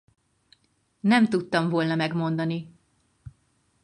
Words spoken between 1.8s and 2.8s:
megmondani.